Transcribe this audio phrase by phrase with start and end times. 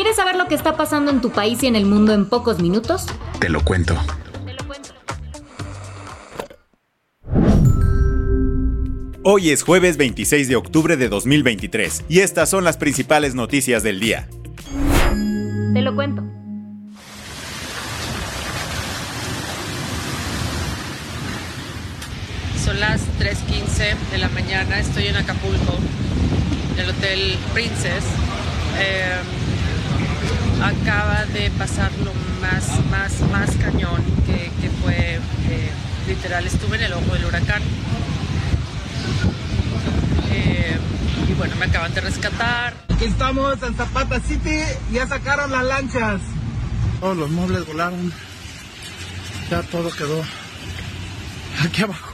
[0.00, 2.58] ¿Quieres saber lo que está pasando en tu país y en el mundo en pocos
[2.58, 3.04] minutos?
[3.38, 3.94] Te lo cuento.
[4.46, 4.94] Te lo cuento.
[9.22, 14.00] Hoy es jueves 26 de octubre de 2023 y estas son las principales noticias del
[14.00, 14.26] día.
[15.74, 16.22] Te lo cuento.
[22.64, 25.74] Son las 3.15 de la mañana, estoy en Acapulco,
[26.72, 28.04] en el Hotel Princess.
[28.78, 29.39] Eh,
[30.62, 35.70] acaba de pasar lo más, más, más cañón que, que fue eh,
[36.06, 37.62] literal, estuve en el ojo del huracán.
[40.32, 40.76] Eh,
[41.28, 42.74] y bueno, me acaban de rescatar.
[42.88, 44.60] Aquí estamos en Zapata City,
[44.92, 46.20] ya sacaron las lanchas.
[47.00, 48.12] Todos los muebles volaron.
[49.50, 50.22] Ya todo quedó
[51.64, 52.09] aquí abajo.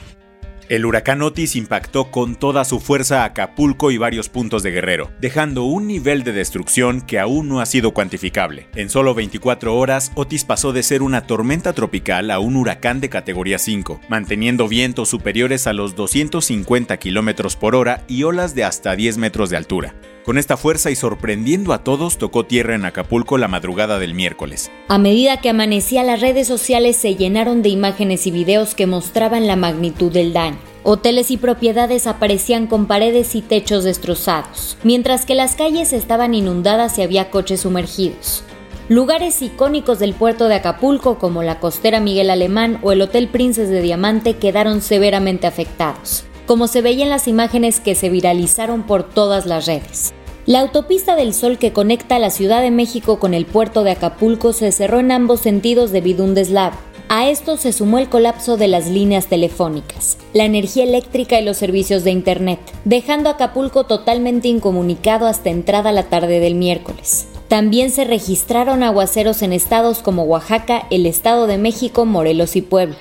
[0.69, 5.11] El huracán Otis impactó con toda su fuerza a Acapulco y varios puntos de Guerrero,
[5.21, 8.67] dejando un nivel de destrucción que aún no ha sido cuantificable.
[8.75, 13.07] En solo 24 horas, Otis pasó de ser una tormenta tropical a un huracán de
[13.07, 18.93] categoría 5, manteniendo vientos superiores a los 250 km por hora y olas de hasta
[18.93, 19.95] 10 metros de altura.
[20.27, 24.69] Con esta fuerza y sorprendiendo a todos, tocó tierra en Acapulco la madrugada del miércoles.
[24.89, 29.47] A medida que amanecía, las redes sociales se llenaron de imágenes y videos que mostraban
[29.47, 30.57] la magnitud del daño.
[30.83, 36.97] Hoteles y propiedades aparecían con paredes y techos destrozados, mientras que las calles estaban inundadas
[36.97, 38.43] y había coches sumergidos.
[38.89, 43.69] Lugares icónicos del puerto de Acapulco como la costera Miguel Alemán o el Hotel Princes
[43.69, 49.03] de Diamante quedaron severamente afectados, como se veía en las imágenes que se viralizaron por
[49.03, 50.13] todas las redes.
[50.47, 54.53] La autopista del Sol que conecta la Ciudad de México con el puerto de Acapulco
[54.53, 56.77] se cerró en ambos sentidos debido a un deslave.
[57.09, 61.57] A esto se sumó el colapso de las líneas telefónicas, la energía eléctrica y los
[61.57, 67.27] servicios de Internet, dejando Acapulco totalmente incomunicado hasta entrada la tarde del miércoles.
[67.49, 72.95] También se registraron aguaceros en estados como Oaxaca, el Estado de México, Morelos y Puebla.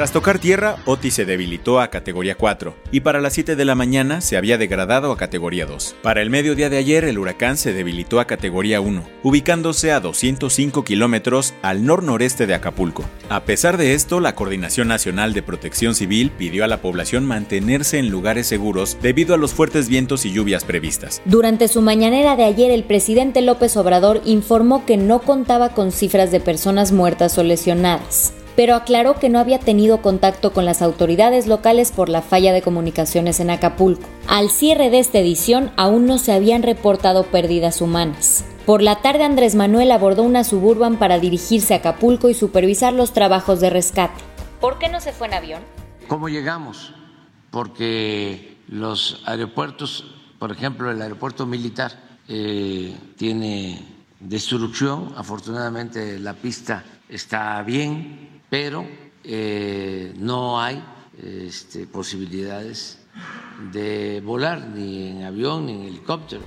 [0.00, 3.74] Tras tocar tierra, Otis se debilitó a categoría 4 y para las 7 de la
[3.74, 5.96] mañana se había degradado a categoría 2.
[6.02, 10.84] Para el mediodía de ayer, el huracán se debilitó a categoría 1, ubicándose a 205
[10.84, 13.04] kilómetros al nor-noreste de Acapulco.
[13.28, 17.98] A pesar de esto, la Coordinación Nacional de Protección Civil pidió a la población mantenerse
[17.98, 21.20] en lugares seguros debido a los fuertes vientos y lluvias previstas.
[21.26, 26.30] Durante su mañanera de ayer, el presidente López Obrador informó que no contaba con cifras
[26.30, 31.46] de personas muertas o lesionadas pero aclaró que no había tenido contacto con las autoridades
[31.46, 34.06] locales por la falla de comunicaciones en Acapulco.
[34.26, 38.44] Al cierre de esta edición aún no se habían reportado pérdidas humanas.
[38.66, 43.12] Por la tarde Andrés Manuel abordó una suburban para dirigirse a Acapulco y supervisar los
[43.12, 44.22] trabajos de rescate.
[44.60, 45.62] ¿Por qué no se fue en avión?
[46.06, 46.92] ¿Cómo llegamos?
[47.50, 50.04] Porque los aeropuertos,
[50.38, 51.92] por ejemplo, el aeropuerto militar
[52.28, 53.82] eh, tiene
[54.20, 58.86] destrucción, afortunadamente la pista está bien, pero
[59.24, 60.82] eh, no hay
[61.22, 62.98] este, posibilidades
[63.72, 66.42] de volar ni en avión ni en helicóptero.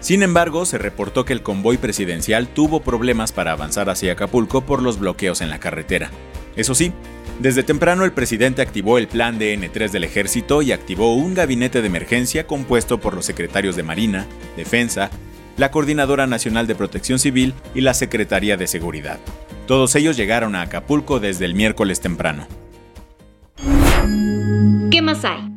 [0.00, 4.82] Sin embargo, se reportó que el convoy presidencial tuvo problemas para avanzar hacia Acapulco por
[4.82, 6.10] los bloqueos en la carretera.
[6.56, 6.92] Eso sí,
[7.40, 11.86] desde temprano el presidente activó el plan DN3 del ejército y activó un gabinete de
[11.86, 14.26] emergencia compuesto por los secretarios de Marina,
[14.56, 15.10] Defensa,
[15.56, 19.18] la Coordinadora Nacional de Protección Civil y la Secretaría de Seguridad.
[19.72, 22.46] Todos ellos llegaron a Acapulco desde el miércoles temprano.
[24.90, 25.50] ¿Qué más hay?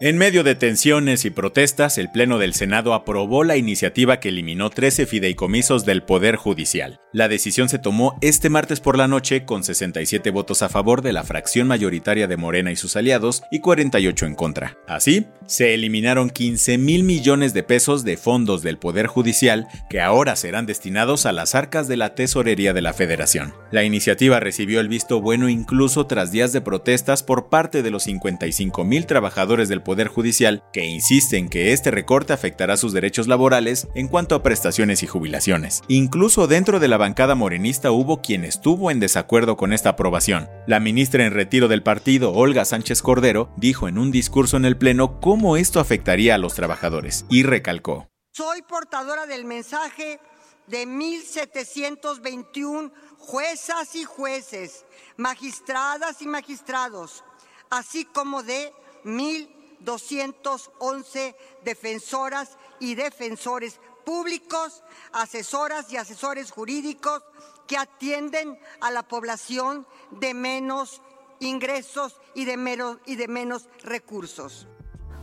[0.00, 4.70] En medio de tensiones y protestas, el Pleno del Senado aprobó la iniciativa que eliminó
[4.70, 7.00] 13 fideicomisos del Poder Judicial.
[7.16, 11.14] La decisión se tomó este martes por la noche con 67 votos a favor de
[11.14, 14.76] la fracción mayoritaria de Morena y sus aliados y 48 en contra.
[14.86, 20.36] Así, se eliminaron 15 mil millones de pesos de fondos del Poder Judicial que ahora
[20.36, 23.54] serán destinados a las arcas de la Tesorería de la Federación.
[23.70, 28.02] La iniciativa recibió el visto bueno incluso tras días de protestas por parte de los
[28.02, 33.26] 55 mil trabajadores del Poder Judicial, que insiste en que este recorte afectará sus derechos
[33.26, 35.80] laborales en cuanto a prestaciones y jubilaciones.
[35.88, 40.50] Incluso dentro de la bancada morenista hubo quien estuvo en desacuerdo con esta aprobación.
[40.66, 44.76] La ministra en retiro del partido, Olga Sánchez Cordero, dijo en un discurso en el
[44.76, 48.08] Pleno cómo esto afectaría a los trabajadores y recalcó.
[48.32, 50.18] Soy portadora del mensaje
[50.66, 54.84] de 1721 juezas y jueces,
[55.16, 57.22] magistradas y magistrados,
[57.70, 58.72] así como de
[59.04, 67.22] 1.211 defensoras y defensores públicos, asesoras y asesores jurídicos
[67.66, 71.02] que atienden a la población de menos
[71.40, 74.68] ingresos y de menos, y de menos recursos.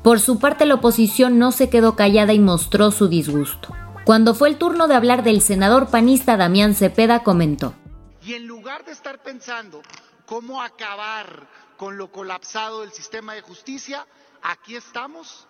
[0.04, 3.74] Por su parte, la oposición no se quedó callada y mostró su disgusto.
[4.06, 7.74] Cuando fue el turno de hablar del senador panista Damián Cepeda, comentó.
[8.22, 9.82] Y en lugar de estar pensando
[10.26, 11.48] cómo acabar
[11.78, 14.06] con lo colapsado del sistema de justicia,
[14.42, 15.48] aquí estamos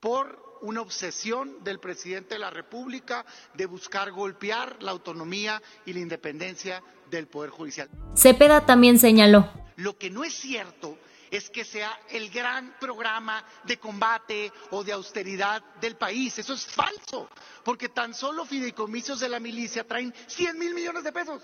[0.00, 6.00] por una obsesión del presidente de la República de buscar golpear la autonomía y la
[6.00, 7.88] independencia del Poder Judicial.
[8.16, 9.50] Cepeda también señaló.
[9.76, 10.98] Lo que no es cierto
[11.30, 16.38] es que sea el gran programa de combate o de austeridad del país.
[16.38, 17.28] Eso es falso,
[17.62, 21.42] porque tan solo fideicomisos de la milicia traen 100 mil millones de pesos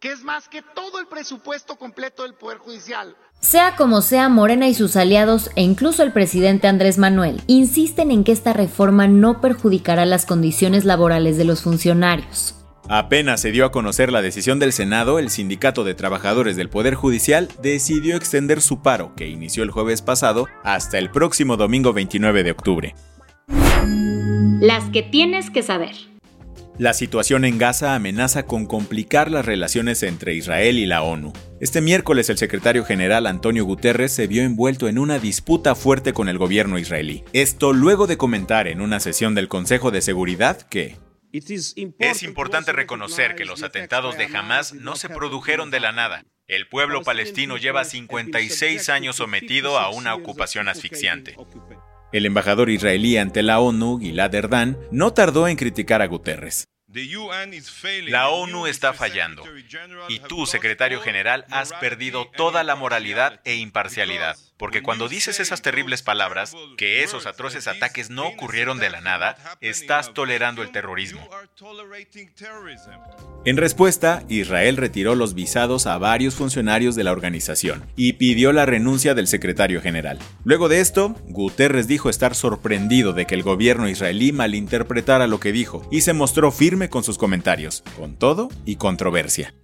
[0.00, 3.16] que es más que todo el presupuesto completo del Poder Judicial.
[3.40, 8.24] Sea como sea, Morena y sus aliados, e incluso el presidente Andrés Manuel, insisten en
[8.24, 12.54] que esta reforma no perjudicará las condiciones laborales de los funcionarios.
[12.88, 16.94] Apenas se dio a conocer la decisión del Senado, el Sindicato de Trabajadores del Poder
[16.94, 22.44] Judicial decidió extender su paro, que inició el jueves pasado, hasta el próximo domingo 29
[22.44, 22.94] de octubre.
[24.60, 25.96] Las que tienes que saber.
[26.78, 31.32] La situación en Gaza amenaza con complicar las relaciones entre Israel y la ONU.
[31.58, 36.28] Este miércoles el secretario general Antonio Guterres se vio envuelto en una disputa fuerte con
[36.28, 37.24] el gobierno israelí.
[37.32, 40.96] Esto luego de comentar en una sesión del Consejo de Seguridad que
[41.32, 46.26] es importante reconocer que los atentados de Hamas no se produjeron de la nada.
[46.46, 51.36] El pueblo palestino lleva 56 años sometido a una ocupación asfixiante.
[52.12, 56.68] El embajador israelí ante la ONU, Gilad Erdan, no tardó en criticar a Guterres.
[58.06, 59.42] La ONU está fallando
[60.08, 64.36] y tú, secretario general, has perdido toda la moralidad e imparcialidad.
[64.56, 69.36] Porque cuando dices esas terribles palabras, que esos atroces ataques no ocurrieron de la nada,
[69.60, 71.28] estás tolerando el terrorismo.
[73.44, 78.66] En respuesta, Israel retiró los visados a varios funcionarios de la organización y pidió la
[78.66, 80.18] renuncia del secretario general.
[80.44, 85.52] Luego de esto, Guterres dijo estar sorprendido de que el gobierno israelí malinterpretara lo que
[85.52, 89.54] dijo y se mostró firme con sus comentarios, con todo y controversia.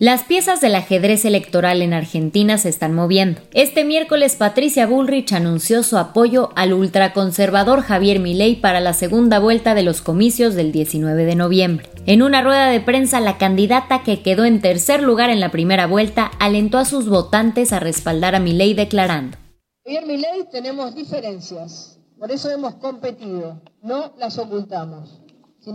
[0.00, 3.42] Las piezas del ajedrez electoral en Argentina se están moviendo.
[3.52, 9.74] Este miércoles Patricia Bullrich anunció su apoyo al ultraconservador Javier Milei para la segunda vuelta
[9.74, 11.90] de los comicios del 19 de noviembre.
[12.06, 15.86] En una rueda de prensa, la candidata que quedó en tercer lugar en la primera
[15.86, 19.36] vuelta alentó a sus votantes a respaldar a Milei declarando:
[19.84, 25.20] Javier Milei tenemos diferencias, por eso hemos competido, no las ocultamos.
[25.58, 25.74] Sin,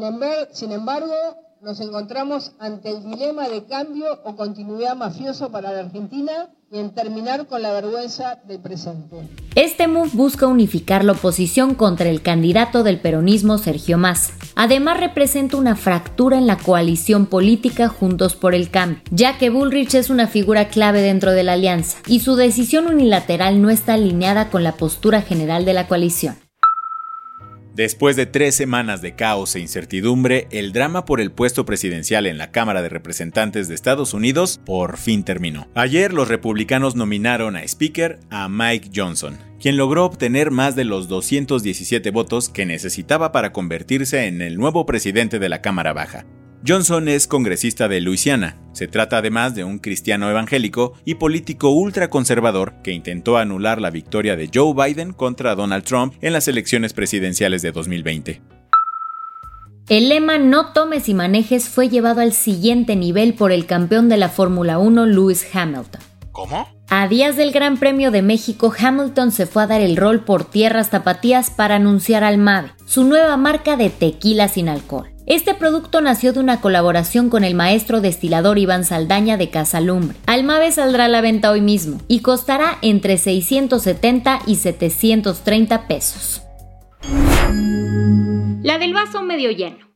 [0.52, 1.14] sin embargo,
[1.62, 6.94] nos encontramos ante el dilema de cambio o continuidad mafioso para la Argentina y en
[6.94, 9.16] terminar con la vergüenza del presente.
[9.56, 14.34] Este move busca unificar la oposición contra el candidato del peronismo Sergio Massa.
[14.56, 19.96] Además representa una fractura en la coalición política Juntos por el Cambio, ya que Bullrich
[19.96, 24.50] es una figura clave dentro de la alianza y su decisión unilateral no está alineada
[24.50, 26.45] con la postura general de la coalición.
[27.76, 32.38] Después de tres semanas de caos e incertidumbre, el drama por el puesto presidencial en
[32.38, 35.68] la Cámara de Representantes de Estados Unidos por fin terminó.
[35.76, 41.10] Ayer los republicanos nominaron a Speaker a Mike Johnson, quien logró obtener más de los
[41.10, 46.26] 217 votos que necesitaba para convertirse en el nuevo presidente de la Cámara Baja.
[46.68, 48.58] Johnson es congresista de Luisiana.
[48.72, 54.36] Se trata además de un cristiano evangélico y político ultraconservador que intentó anular la victoria
[54.36, 58.42] de Joe Biden contra Donald Trump en las elecciones presidenciales de 2020.
[59.90, 64.18] El lema No tomes y manejes fue llevado al siguiente nivel por el campeón de
[64.18, 66.02] la Fórmula 1, Lewis Hamilton.
[66.32, 66.68] ¿Cómo?
[66.90, 70.46] A días del Gran Premio de México, Hamilton se fue a dar el rol por
[70.46, 75.15] tierras tapatías para anunciar al MAVE, su nueva marca de tequila sin alcohol.
[75.28, 80.16] Este producto nació de una colaboración con el maestro destilador Iván Saldaña de Casa Lumbre.
[80.28, 86.44] Almave saldrá a la venta hoy mismo y costará entre 670 y 730 pesos.
[88.62, 89.95] La del vaso medio lleno.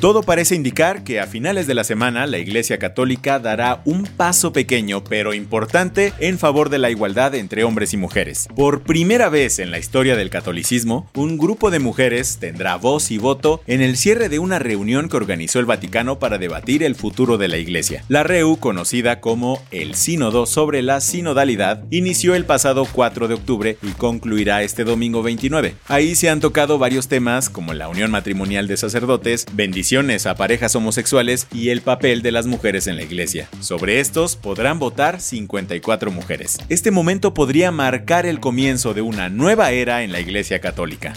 [0.00, 4.52] Todo parece indicar que a finales de la semana la Iglesia Católica dará un paso
[4.52, 8.46] pequeño pero importante en favor de la igualdad entre hombres y mujeres.
[8.54, 13.18] Por primera vez en la historia del catolicismo, un grupo de mujeres tendrá voz y
[13.18, 17.36] voto en el cierre de una reunión que organizó el Vaticano para debatir el futuro
[17.36, 18.04] de la Iglesia.
[18.06, 23.78] La REU, conocida como el Sínodo sobre la Sinodalidad, inició el pasado 4 de octubre
[23.82, 25.74] y concluirá este domingo 29.
[25.88, 29.87] Ahí se han tocado varios temas como la unión matrimonial de sacerdotes, bendición
[30.26, 33.48] a parejas homosexuales y el papel de las mujeres en la iglesia.
[33.60, 36.58] Sobre estos podrán votar 54 mujeres.
[36.68, 41.14] Este momento podría marcar el comienzo de una nueva era en la iglesia católica.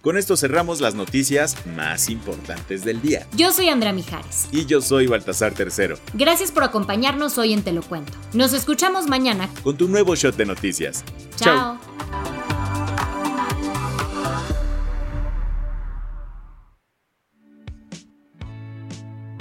[0.00, 3.26] Con esto cerramos las noticias más importantes del día.
[3.34, 4.46] Yo soy Andrea Mijares.
[4.52, 5.98] Y yo soy Baltasar Tercero.
[6.14, 8.12] Gracias por acompañarnos hoy en Te lo Cuento.
[8.32, 11.02] Nos escuchamos mañana con tu nuevo shot de noticias.
[11.34, 11.95] Chao.